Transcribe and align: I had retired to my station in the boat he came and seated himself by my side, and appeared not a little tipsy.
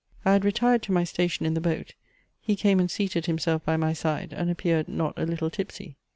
I 0.25 0.31
had 0.33 0.43
retired 0.43 0.81
to 0.81 0.91
my 0.91 1.03
station 1.03 1.45
in 1.45 1.53
the 1.53 1.61
boat 1.61 1.93
he 2.41 2.55
came 2.55 2.79
and 2.79 2.89
seated 2.89 3.27
himself 3.27 3.63
by 3.63 3.77
my 3.77 3.93
side, 3.93 4.33
and 4.33 4.49
appeared 4.49 4.87
not 4.89 5.13
a 5.15 5.27
little 5.27 5.51
tipsy. 5.51 5.95